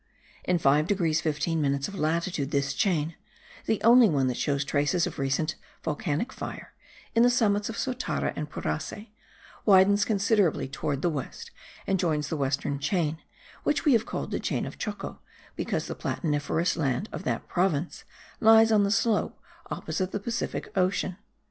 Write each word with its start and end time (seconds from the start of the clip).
In 0.43 0.57
5 0.57 0.87
degrees 0.87 1.21
15 1.21 1.61
minutes 1.61 1.87
of 1.87 1.93
latitude 1.93 2.49
this 2.49 2.73
chain, 2.73 3.13
the 3.67 3.79
only 3.83 4.09
one 4.09 4.25
that 4.29 4.35
shows 4.37 4.65
traces 4.65 5.05
of 5.05 5.19
recent 5.19 5.53
volcanic 5.83 6.33
fire, 6.33 6.73
in 7.13 7.21
the 7.21 7.29
summits 7.29 7.69
of 7.69 7.77
Sotara 7.77 8.33
and 8.35 8.49
Purace, 8.49 9.05
widens 9.63 10.03
considerably 10.03 10.67
towards 10.67 11.03
the 11.03 11.09
west, 11.11 11.51
and 11.85 11.99
joins 11.99 12.29
the 12.29 12.35
western 12.35 12.79
chain, 12.79 13.19
which 13.61 13.85
we 13.85 13.93
have 13.93 14.07
called 14.07 14.31
the 14.31 14.39
chain 14.39 14.65
of 14.65 14.79
Choco, 14.79 15.19
because 15.55 15.85
the 15.85 15.93
platiniferous 15.93 16.75
land 16.75 17.07
of 17.11 17.21
that 17.25 17.47
province 17.47 18.03
lies 18.39 18.71
on 18.71 18.81
the 18.83 18.89
slope 18.89 19.37
opposite 19.69 20.11
the 20.11 20.19
Pacific 20.19 20.75
ocean. 20.75 21.17